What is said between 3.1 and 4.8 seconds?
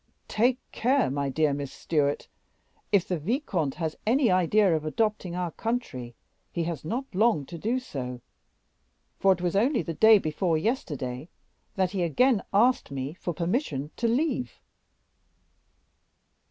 vicomte has any idea